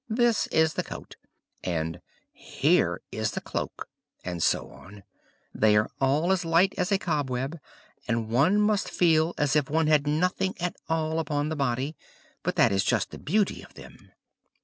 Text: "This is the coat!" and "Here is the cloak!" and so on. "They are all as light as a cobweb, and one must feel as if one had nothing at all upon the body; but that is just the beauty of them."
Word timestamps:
"This 0.09 0.47
is 0.47 0.73
the 0.73 0.83
coat!" 0.83 1.15
and 1.63 2.01
"Here 2.31 3.01
is 3.11 3.33
the 3.33 3.39
cloak!" 3.39 3.87
and 4.25 4.41
so 4.41 4.71
on. 4.71 5.03
"They 5.53 5.75
are 5.77 5.91
all 5.99 6.31
as 6.31 6.43
light 6.43 6.73
as 6.75 6.91
a 6.91 6.97
cobweb, 6.97 7.59
and 8.07 8.27
one 8.27 8.59
must 8.59 8.89
feel 8.89 9.35
as 9.37 9.55
if 9.55 9.69
one 9.69 9.85
had 9.85 10.07
nothing 10.07 10.55
at 10.59 10.75
all 10.89 11.19
upon 11.19 11.49
the 11.49 11.55
body; 11.55 11.95
but 12.41 12.55
that 12.55 12.71
is 12.71 12.83
just 12.83 13.11
the 13.11 13.19
beauty 13.19 13.61
of 13.61 13.75
them." 13.75 14.11